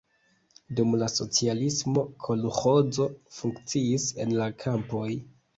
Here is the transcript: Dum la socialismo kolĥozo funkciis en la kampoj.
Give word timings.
Dum 0.79 0.95
la 1.01 1.09
socialismo 1.15 2.05
kolĥozo 2.29 3.07
funkciis 3.41 4.11
en 4.27 4.37
la 4.41 4.53
kampoj. 4.65 5.09